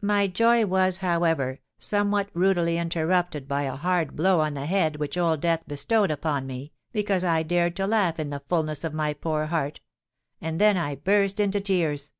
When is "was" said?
0.66-0.96